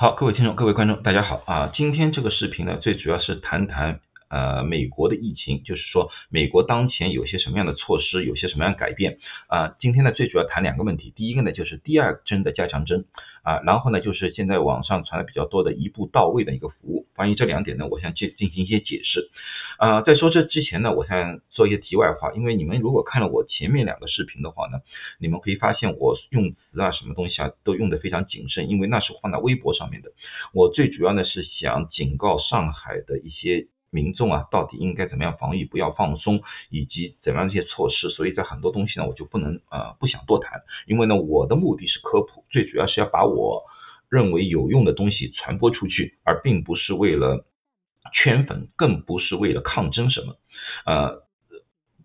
[0.00, 1.70] 好，各位听众、各位观众，大家好啊！
[1.74, 4.00] 今天这个视频呢，最主要是谈谈
[4.30, 9.18] 呃美国的疫情，就是说美国当前有些什么样的措施，有些什么样改变
[9.48, 9.76] 啊？
[9.78, 13.04] 今天呢，最主要谈两个问题，第一个呢就是第二针的加强针
[13.42, 17.04] 啊，然后呢就是现在网上传的比较多的一步到位的一个服务。
[17.14, 19.28] 关于这两点呢，我想进进行一些解释。
[19.80, 24.80] 啊，在说这之前呢，我想做一些题外话，因为你们如果看了我前面两个视频的话呢，
[25.18, 30.12] 你们可以发现我用词啊，什么东西啊，都用的非常谨慎，因为那是放在微博上面的。
[30.52, 38.10] 我最主要呢是想警告上海的一些民众啊，到底应该怎么样防御，不要放松，以及怎么样一些措施。
[38.10, 43.62] 所以在很多东西呢，我就不能啊，不想多谈，因为呢，我的目的是科普，最主要是要把我
[44.10, 47.46] 认为有用的东西传播出去，而并不是为了。
[48.12, 50.36] 圈粉更不是为了抗争什么，
[50.84, 51.22] 呃，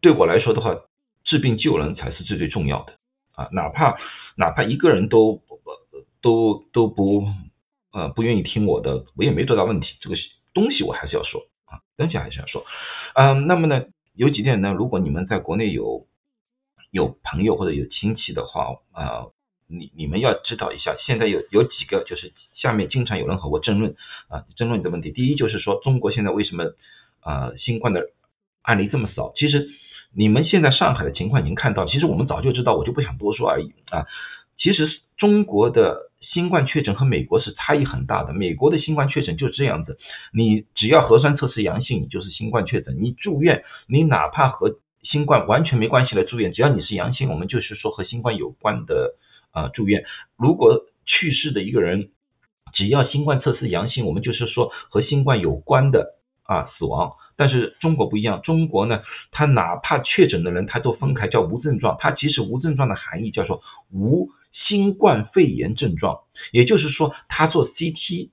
[0.02, 0.76] 对我来说的话，
[1.23, 2.94] 治病救人才是最最重要的
[3.34, 3.98] 啊，哪怕
[4.38, 5.41] 哪怕一个人都
[6.22, 7.28] 都都不
[7.92, 10.16] 呃不愿意听我的，我也没多大问题，这个
[10.53, 12.66] 东西我还是要说啊，东西还是要说，
[13.16, 14.72] 嗯，那么呢，有几点呢？
[14.72, 16.08] 如果你们在国内有
[16.92, 19.28] 有朋友或者有亲戚的话啊。
[19.67, 23.95] 你你们要知道一下，现在有有几个就是下面经常有人和我争论
[24.30, 25.11] 啊，争论的问题。
[25.11, 26.66] 第一就是说，中国现在为什么
[27.21, 28.09] 啊新冠的
[28.61, 29.33] 案例这么少？
[29.36, 29.67] 其实
[30.13, 34.05] 你们现在上海的情况已经看到，其实我们早就知道，我就不想多说而已啊。
[34.58, 39.97] 其实中国的新冠确诊和美国是差异很大的，美国的新冠确诊就是这样子，
[40.31, 49.16] 你只要核酸测试阳性，你就是新冠确诊，你住院，你哪怕和新冠完全没关系的住院，只要你是阳性，我们就是说和新冠有关的。
[49.56, 50.03] 啊，住院。
[50.38, 52.09] 如果去世的一个人，
[52.73, 57.14] 只要新冠测试阳性，我们就是说和新冠有关的啊死亡。
[57.38, 61.98] 但是中国不一样，中国呢，他哪怕确诊的人，他都分开叫无症状。
[62.00, 63.61] 他其实无症状的含义叫做
[63.92, 66.20] 无新冠肺炎症状，
[66.52, 68.30] 也就是说，他做 CT，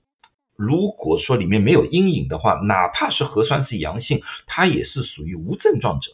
[0.55, 6.11] 如果说里面没有阴影的话，哪怕是核酸是阳性，他也是属于无症状者。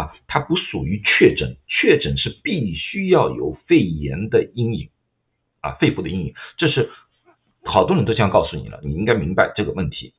[0.00, 4.88] 啊，它不属于确诊，确诊是必须要有肺炎的阴影，
[5.60, 6.88] 啊，肺部的阴影，这是
[7.62, 10.14] 好多人都这样告诉你了，你应该明白这个问题。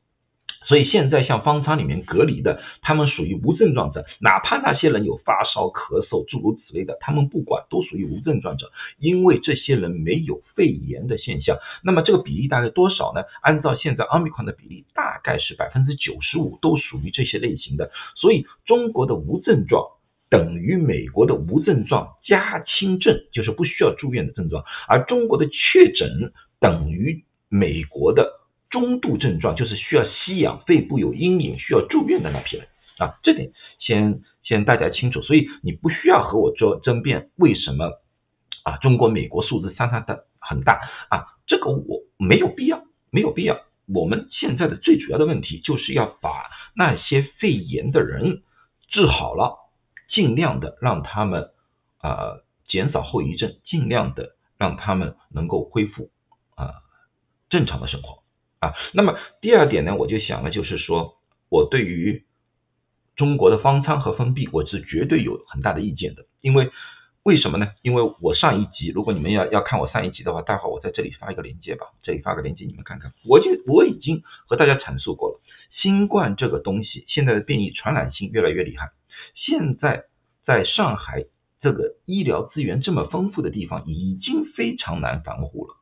[0.72, 11.58] 所以现在像方舱里面隔离的，他们属于无症状者，哪怕那些人有发烧、咳嗽诸如此类的，他们不管都属于无症状者，因为这些人没有肺炎的现象。
[11.84, 13.22] 那么这个比例大概多少呢？
[13.42, 17.92] 按照现在奥密克戎的比例，大概是百分之九十五都属于这些类型的。
[18.16, 19.86] 所以中国的无症状
[20.30, 26.32] 等于美国的无症状加轻症，就是不需要住院的症状，而中国的确诊
[26.62, 28.31] 等于美国的。
[29.02, 32.68] 度症状就是需要吸氧、肺部有阴影、需要住院的那批人
[32.98, 38.00] 啊，这点先先大家清楚，所以你不需要和我做争辩，为什么
[38.64, 38.78] 啊？
[38.78, 40.80] 中国、美国数字相差的很大
[41.10, 43.60] 啊，这个我没有必要，没有必要。
[43.94, 48.42] 我们现在的最主要的问题就是要把那些肺炎的人
[48.90, 49.58] 治好了，
[50.10, 51.50] 尽量的让他们
[52.00, 56.10] 啊减少后遗症，尽量的让他们能够恢复
[56.56, 56.72] 啊
[57.50, 58.21] 正常的生活。
[58.62, 61.18] 啊，那么第二点呢，我就想了，就是说
[61.50, 62.24] 我对于
[63.16, 66.26] 中国的方舱和封闭，我是绝对有很大的意见的。
[66.42, 66.70] 因为
[67.24, 67.70] 为什么呢？
[67.82, 73.12] 因为我上一集，如果你们要要看我上一集的话，待会儿我在这里发一个链接吧，这里发个链接，你们看看。
[73.26, 75.42] 我就我已经和大家阐述过了，
[75.82, 78.92] 新冠这个东西现在的变异传染性越来越厉害。
[79.34, 80.06] 现在
[80.46, 81.26] 在上海
[81.62, 85.81] 这个医疗资源这么丰富的地方，已经非常难防护了。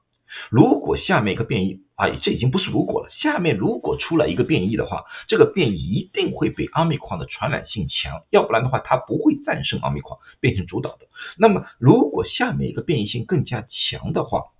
[0.49, 3.09] 如果下面一个变异啊，这已经不是如果了。
[3.11, 11.07] 下面如果出来一个变异的话，这个变异一定会比奥密克戎的传染性强，要不然的话它不会战胜奥密克戎变成主导的。
[11.37, 14.51] 那么如果下面一个变异性更加强的话，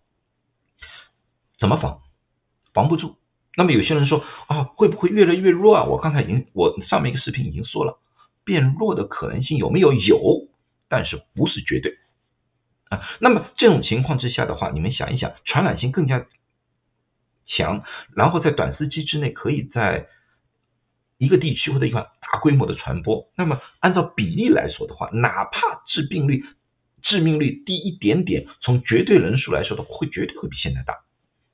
[1.59, 2.01] 怎么防？
[2.73, 3.15] 防不住。
[3.55, 5.83] 那么有些人说啊，会不会越来越弱啊？
[5.85, 7.99] 我刚才已经我上面一个视频已经说了，
[8.45, 9.91] 变弱的可能性有没有？
[9.93, 10.19] 有，
[10.87, 11.97] 但是不是绝对。
[12.89, 16.25] 啊，那么这种情况之下的话，你们想一想，传染性更加
[17.45, 17.83] 强，
[18.15, 20.07] 然后在短时期之内可以在
[21.17, 26.43] 一个地区或者一块大规模的传播，那么按照比例来说的话，哪怕致病率、
[27.03, 30.95] 致命率低一点点，从绝对人数来说的话，会绝对会比现在大，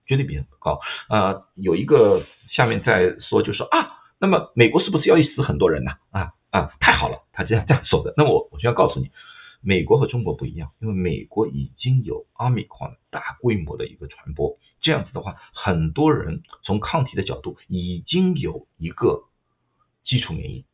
[0.06, 0.80] 绝对比高。
[1.10, 3.90] 啊，有一个下面在说，就说啊，
[4.20, 5.92] 那么美国是不是要死很多人呢？
[6.12, 8.14] 啊啊，太好了，他这样这样说的。
[8.16, 9.12] 那我我就要告诉你。
[9.68, 19.24] 美国和中国不一样，因为美国已经有奥密克大规模的一个传播，这样子的话，很多人从抗体的角度已经有一个
[20.06, 20.66] 基础免疫，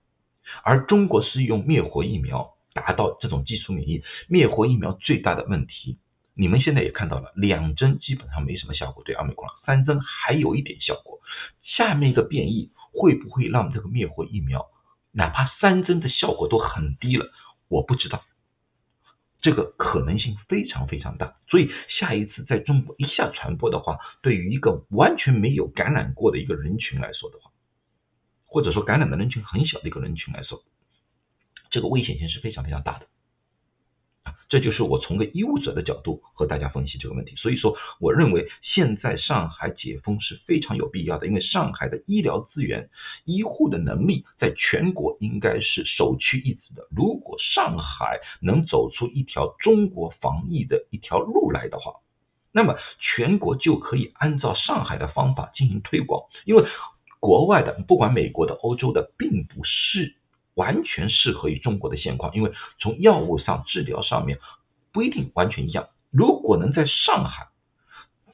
[0.66, 4.04] 而中国是用灭活疫苗达到这种基础免疫。
[4.28, 5.98] 灭活疫苗最大的问题，
[6.34, 11.20] 你们现在也看到了，两针基本上没什么效果，对奥密克，三针还有一点效果。
[11.64, 14.66] 下面一个变异会不会让这个灭活疫苗，
[15.14, 17.32] 哪怕三针的效果都很低了？
[17.70, 18.22] 我不知道，
[19.42, 21.36] 这个可能性非常非常大。
[21.50, 27.52] 所以下一次在中国一下传播的话，对于一个完全没有感染过的一个人群来说的话，
[28.46, 30.64] 或者说感染的人群很小的一个人群来说，
[31.70, 33.08] 这个危险性是非常非常大的。
[34.50, 37.36] 这就是我从个医务者的角度和大家分析这个问题。
[37.38, 42.90] 所以说，我认为现在上海解封是非常有必要的，因为上海的医疗资源、
[43.24, 46.86] 医护的能力在全国应该是首屈一指的。
[46.96, 51.94] 如果上海能走出一条中国防疫的一条路来的话，
[52.52, 56.24] 那么全国就可以按照上海的方法进行推广。
[56.46, 56.66] 因为
[57.22, 60.18] 国外的，不管美国的、欧洲的，并不是。
[60.56, 64.40] 完全适合于中国的现况，因为从药物上、治疗上面
[64.92, 65.88] 不一定完全一样。
[66.12, 67.48] 如果能在上海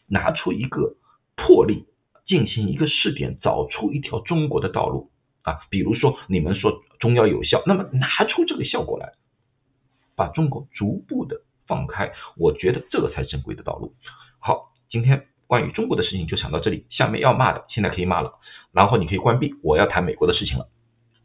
[0.07, 0.95] 拿出一个
[1.35, 1.85] 魄力，
[2.25, 5.11] 进行一个试点，找出一条中国的道路
[5.43, 9.13] 啊，比如说你们说中药有效，那么拿出这个效果来，
[10.15, 13.93] 把中国逐步的放开，我觉得这个才正规的道路。
[14.39, 18.33] 好，今天关于中国的事情就讲到这里，下面要骂的现在可以骂了，
[18.71, 20.67] 然后你可以关闭，我要谈美国的事情了。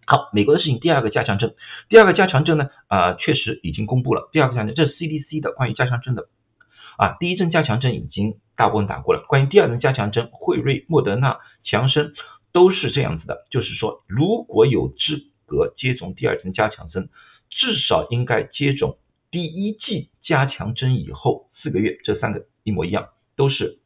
[0.05, 1.55] 好，美国的事情，第二个加强针，
[1.89, 4.29] 第二个加强针呢，啊，确实已经公布了。
[4.33, 6.27] 第二个加强针，这是 CDC 的关于加强针的，
[6.99, 9.25] 啊，第一针加强针已经大部分打过了。
[9.29, 12.13] 关于第二针加强针，辉瑞、莫德纳、强生
[12.53, 17.09] 都是这样子的，就是说，如果有资格接种第二针加强针，
[17.49, 18.99] 至少应该接种
[19.31, 23.07] 第一剂加强针以后四个月，这三个一模一样，
[23.37, 23.79] 都是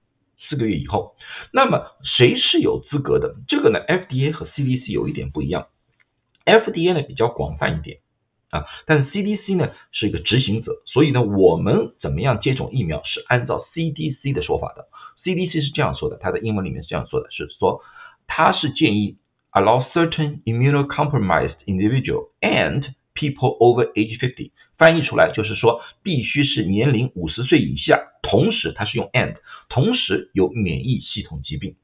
[0.49, 1.15] 四个月以后。
[1.53, 3.37] 那么谁是有资格的？
[3.47, 5.67] 这个呢，FDA 和 CDC 有一点不一样。
[6.47, 7.99] FDA 呢比较广泛一点
[8.51, 14.87] 啊，但是 CDC 呢是一个执行者，所以呢我们怎么样接种疫苗是按照 CDC 的说法的。
[15.25, 17.83] CDC 是这样说的，它的英文里面是这样说的，是说
[18.29, 19.17] 它是建议
[19.51, 29.39] allow certain immunocompromised individual and people over age fifty，翻译出来就是说必须是年龄五十岁以下，同时它是用 and，
[29.69, 31.75] 同时有免疫系统疾病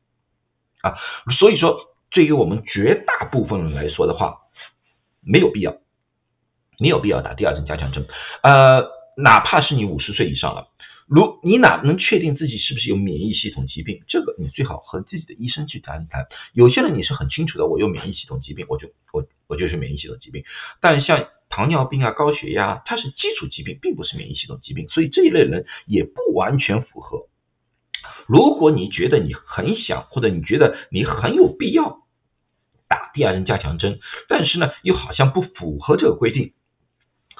[0.82, 0.94] 啊，
[1.40, 1.76] 所以说
[2.12, 4.38] 对于我们绝大部分人来说的话。
[5.24, 5.76] 没有必要，
[6.78, 8.06] 没有必要打第二针加强针。
[8.42, 10.68] 呃，哪怕是你五十岁以上了，
[11.06, 14.02] 如你哪能确定自己是不是有免疫系统疾病？
[14.08, 16.26] 这个你最好和自己的医生去谈一谈。
[16.52, 20.44] 有些人你是很清楚的，我有免疫系统疾病，我就我我就是免疫系统疾病。
[20.80, 27.26] 但像糖尿病啊、高血压，它是基础疾病，并不是免疫系统疾病，所以这一类人也不完全符合。
[28.26, 32.01] 如果你觉得你很想，或者你觉得你很有必要。
[32.92, 36.52] 打第二针加强针，但是呢，又好像不符合这个规定，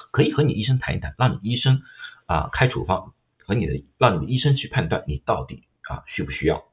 [0.09, 1.83] 可以和你医生谈一谈，让你医生
[2.25, 3.13] 啊开处方，
[3.45, 6.63] 和你的让你的医生去判断你到底啊需不需要。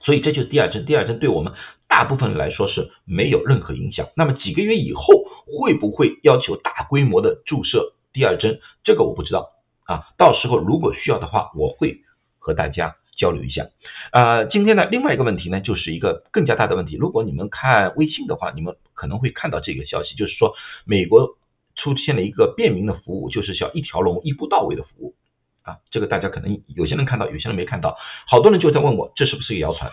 [0.00, 1.52] 所以这就是第二针，第二针对我们
[1.86, 4.08] 大部分人来说是没有任何影响。
[4.16, 5.04] 那么几个月以后
[5.46, 8.58] 会不会要求大规模的注射第二针？
[8.82, 9.50] 这个我不知道
[9.84, 12.00] 啊，到时候如果需要的话，我会
[12.40, 12.96] 和大家。
[13.20, 13.68] 交流一下，
[14.12, 16.96] 呃，今天的另外一个问题呢，就是一个更加大的问题。
[16.96, 20.54] 如果你们看微信的话，你们可能会看到这个消息，就是说
[20.86, 21.36] 美国
[21.76, 25.14] 出现了一个便民的服务，就是叫一条龙、一步到位的服务
[25.62, 25.76] 啊。
[25.90, 27.98] 这个大家可能有些人看到，有些人没看到。
[28.26, 29.92] 好多人就在问我，这是不是个谣传？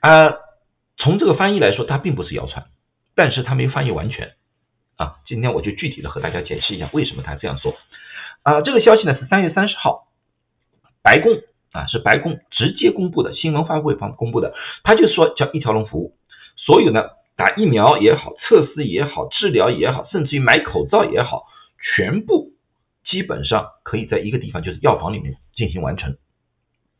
[0.00, 0.36] 啊，
[0.96, 2.68] 从这个翻译来说，它并不是谣传，
[3.14, 4.32] 但是它没翻译完全
[4.96, 5.16] 啊。
[5.26, 7.76] 今天我就具体的和大家解释一下为什么他这样说
[8.44, 8.62] 啊。
[8.62, 10.08] 这个消息呢是三月三十号，
[11.02, 11.42] 白宫。
[11.78, 16.14] 啊，是白宫直接公布的新闻发布会方公布的，他就说叫一条龙服务，
[16.56, 21.44] 所有呢打疫苗也好，测试也好，治疗也好，甚至于买口罩也好，
[21.94, 22.50] 全部
[23.04, 26.16] 基本上可以在一个地方，就是药房里面进行完成。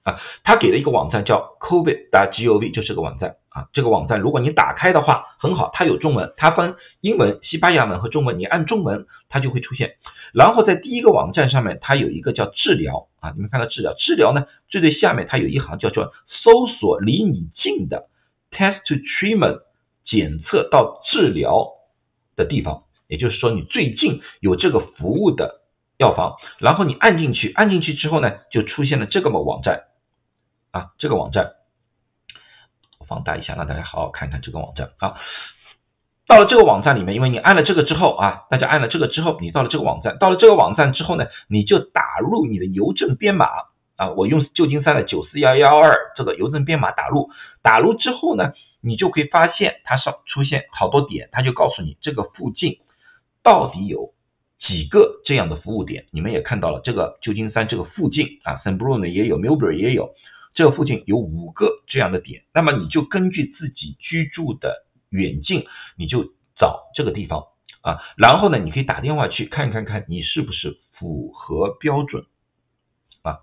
[0.08, 3.68] 啊，他给了一个网站叫 covid.gov，就是个网站啊。
[3.74, 9.96] 这个网站如果你打开的话，很好，它有中文，它分英文、西班牙文和中文，你按中文它就会出现。
[10.32, 16.12] 然后在第一个网站上面，它有一个叫治疗啊，你们看到治疗，治疗呢最最下面它有一行叫做
[16.42, 18.08] 搜索离你近的
[18.50, 19.60] test to treatment
[20.06, 21.68] 检测到治疗
[22.36, 25.60] 的地方，也就是说你最近有这个服务的
[25.98, 29.87] 药房，然后你按进去，按进去之后呢，就出现了这个么网站。
[30.70, 31.52] 啊，这个网站
[32.98, 35.14] 我放大一下，让大家好好看看这个网站啊。
[36.26, 43.46] 到了这个网站里面，因为你按了这个之后啊，大家按了这个之后，你到了这个网站，到了这个网站之后呢，你就打入你的邮政编码
[43.96, 44.10] 啊。
[44.10, 47.30] 我用旧金山的九四幺幺二这个邮政编码打入，
[47.62, 52.78] 打入之后呢，你就可以发现它上出现好多点，它就告诉你这个附近
[53.42, 54.12] 到底有
[54.60, 60.12] 几个这样的服务点，你们也看到了，这个旧金山这个附近啊，San Bruno 也有，Millbury 也有，
[60.58, 65.64] 这附近有五个这样的点，那么你就根据自己居住的远近，
[65.96, 67.44] 你就找这个地方
[67.80, 72.24] 啊，然后呢，你可以打电话去看看看你是不是符合标准
[73.22, 73.38] 啊。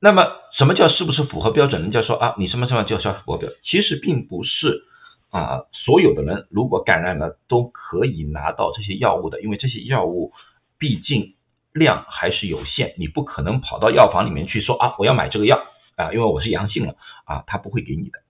[0.00, 0.22] 那么
[0.58, 1.80] 什么叫是不是符合标准？
[1.80, 3.58] 人家说啊，你什么什么叫符合标准？
[3.64, 4.84] 其实并不是。
[5.30, 10.32] 啊，所有的人如果感染了都可以拿到这些药物的，因为这些药物
[10.78, 11.33] 毕竟
[11.74, 15.60] 量还是有限，你不可能跑到药房里面去说啊，我要买这个药
[15.96, 18.20] 啊，因为我是阳性了啊，他不会给你的。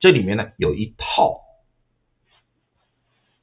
[0.00, 1.42] 这里面呢有一套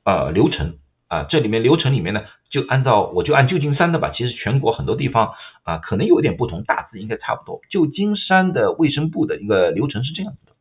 [0.03, 7.61] 呃流程啊，这里面流程里面呢就按照我就按旧金山的吧，其实全国很多地方啊可能有点不同，大致应该差不多。
[7.69, 10.53] 旧金山的卫生部的一个流程是这样子的。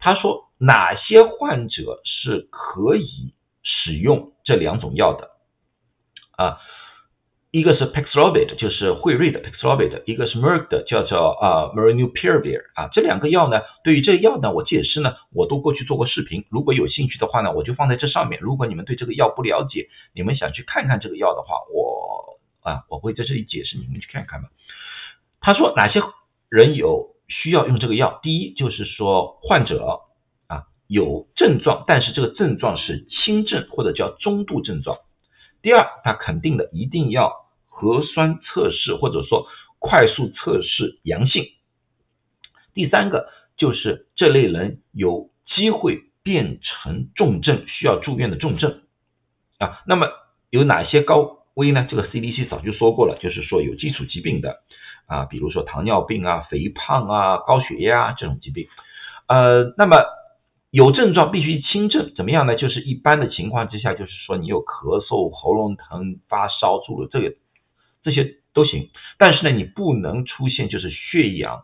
[0.00, 5.30] 他说哪些患者是可以使用这两种药的
[6.36, 6.58] 啊？
[7.52, 12.50] 一个是 Paxlovid，就是辉瑞的 Paxlovid，一个是 Merck 的，叫做啊 m a r i n u p i r a v
[12.50, 12.88] i r 啊。
[12.92, 16.44] 这两个药呢，对于这药呢，我解释呢，我都过去做过视频。
[16.48, 18.40] 如果有兴趣的话呢，我就放在这上面。
[18.40, 24.48] 如果你们对这个药不了解，你们想去看看这个药的话，我啊我会在这里解释，你们去看看吧。
[25.40, 26.00] 他说哪些
[26.48, 27.12] 人有？
[27.28, 30.02] 需要用这个药，第一就是说患者
[30.48, 34.98] 啊有症状，但是这个症状是轻症或者叫中度症状。
[35.62, 37.41] 第二，他肯定的一定要
[37.82, 39.48] 核酸测试或者说
[39.80, 41.46] 快速测试阳性。
[42.74, 48.82] 第三个就是这类人有机会变成重症，需要住院的重症
[49.58, 49.82] 啊。
[49.88, 50.06] 那么
[50.48, 51.88] 有哪些高危呢？
[51.90, 54.60] 这个 CDC 早就说过了，就是说有基础疾病的。
[55.06, 58.68] 啊，比如说糖尿病啊、肥胖啊、高血压这种疾病，
[59.26, 59.98] 呃，那么
[60.70, 62.54] 有症状必须轻症，怎么样呢？
[62.54, 67.34] 就是一般的情况之下，就是说你有咳嗽、喉咙疼、发烧、住了这个
[68.02, 71.62] 这些都行，但是呢，你不能出现就是血氧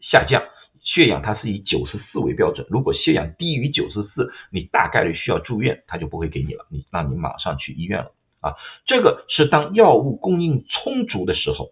[0.00, 0.42] 下降，
[0.82, 8.54] 血氧它是以九十四为标准，如果血氧低于九十四，你大概率需要住院，他就不会给你了，你让你马上去医院了啊。
[8.86, 11.70] 这个是当药物供应充足的时候。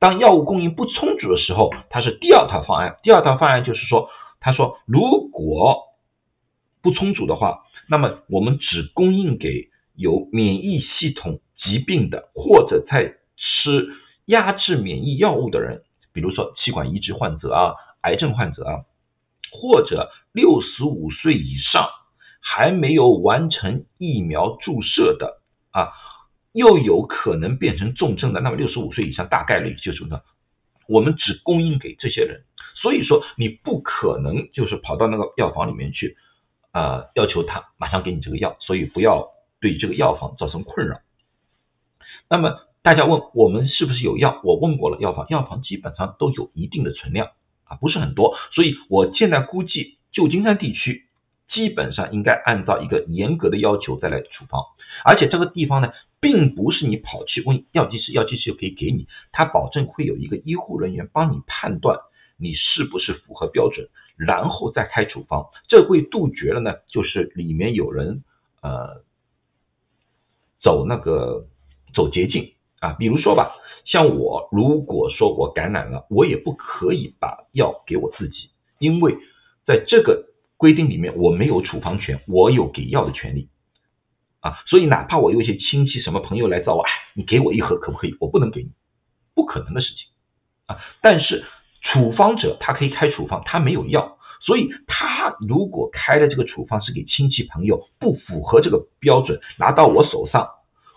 [0.00, 2.96] 当药物供应不充足的时候，它是第二套方案。
[3.02, 5.84] 第二套方案就是说，他说如果
[6.82, 13.88] 不充足的话，那么我们只供应给有免疫系统疾病的或者在吃
[14.26, 18.84] 压制免疫药物的人，比如说气管移植患者啊、癌症患者啊，
[19.50, 21.88] 或者六十五岁以上
[22.40, 25.40] 还没有完成疫苗注射的
[25.72, 25.90] 啊。
[26.52, 30.20] 又有可能变成重症的，那么六十五岁以上大概率就是呢，
[30.86, 32.44] 我们只供应给这些人，
[32.80, 36.16] 所以说你不可能就是跑到那个药房里面去，
[36.70, 39.30] 啊，要求他马上给你这个药，所以不要
[39.60, 41.00] 对这个药房造成困扰。
[42.28, 44.40] 那么大家问我们是不是有药？
[44.44, 47.28] 我问过了，药房药房基本上都有一定的存量
[47.64, 51.06] 啊，不是很多，所以我现在估计旧金山地区
[51.48, 54.62] 基本上应该按照一个严格的要求再来处方，
[55.04, 55.92] 而且这个地方呢。
[56.20, 61.98] 并不是你跑去问药剂师，药剂师就可以给你，他保证会有一个医护人员帮你判断
[62.38, 65.50] 你是不是符合标准，然后再开处方。
[65.68, 68.24] 这会杜绝了呢，就是里面有人
[68.62, 69.02] 呃
[70.62, 71.44] 走那个
[71.94, 73.54] 走捷径啊，比如说吧，
[73.86, 79.16] 像我如果说我感染了，我也不可以把药给我自己，因为
[79.66, 83.48] 在这个规定里面我没有处方权，我有给药的权利。
[84.40, 88.14] 啊，所以哪怕我有一些亲戚、什么朋友来找我，哎，你给我一盒可不可以？
[88.20, 88.72] 我不能给你，
[89.34, 90.06] 不可能的事情
[90.66, 90.76] 啊。
[91.00, 91.46] 但是
[91.80, 100.50] 处方者他可以开处方，他没有药，所以他如果开的这个处方是给亲戚朋友，不符合这个标准，拿到我手上，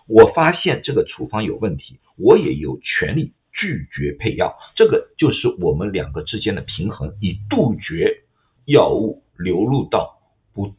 [0.08, 4.56] 我发现这个处方有问题，我也有权利拒绝配药。
[4.74, 8.22] 这个就是我们两个之间的平衡，以杜绝
[8.64, 10.18] 药物流入到
[10.54, 10.74] 不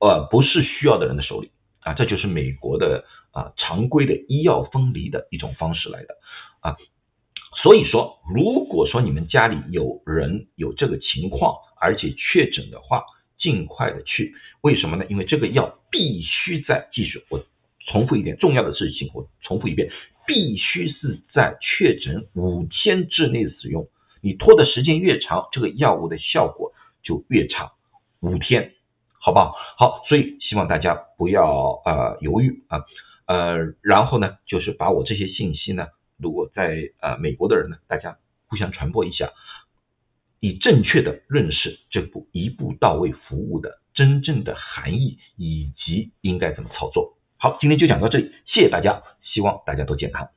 [0.00, 1.50] 呃不是需要的人的手里。
[1.82, 6.14] 啊，这就是美国的啊常规的医药分离的一种方式来的
[6.60, 6.76] 啊，
[7.62, 13.04] 所以说，如果说你们家里有人有这个情况，而且确诊的话，
[13.38, 15.06] 尽快的去，为什么呢？
[15.08, 17.42] 因为这个药必须在继续，我
[17.90, 19.90] 重复一点重要的事情，我重复一遍，
[20.26, 23.88] 必须是在确诊五天之内使用，
[24.22, 27.72] 你拖的时间越长，这个药物的效果就越差，
[28.20, 28.72] 五天。
[29.22, 29.54] 好不好？
[29.76, 32.80] 好，所以希望大家不要呃犹豫啊，
[33.26, 38.16] 呃，然后呢，就是把我这些信息呢，如果在呃美国的人呢，大家
[38.48, 39.30] 互相传播一下，
[40.40, 47.18] 以正确的认识这部一步到位服务的真正的含义以及应该怎么操作。
[47.42, 50.28] 好，今天就讲到这里，谢谢大家，希望大家都健康。